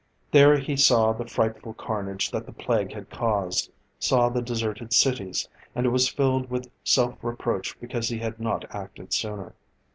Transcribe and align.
There 0.31 0.57
he 0.57 0.75
saw 0.77 1.13
the 1.13 1.27
frightful 1.27 1.75
carnage 1.75 2.31
that 2.31 2.47
the 2.47 2.51
Plague 2.51 2.91
had 2.91 3.11
caused, 3.11 3.71
saw 3.99 4.29
the 4.29 4.41
deserted 4.41 4.93
cities 4.93 5.47
and 5.75 5.85
was 5.91 6.09
filled 6.09 6.49
with 6.49 6.71
self 6.83 7.23
reproach 7.23 7.79
because 7.79 8.09
he 8.09 8.17
had 8.17 8.39
not 8.39 8.65
acted 8.73 9.13
sooner. 9.13 9.53